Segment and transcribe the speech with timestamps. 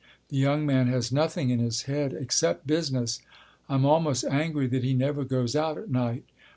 [0.29, 3.19] The young man has nothing in his head except business.
[3.69, 6.23] I'm almost angry that he never goes out at night.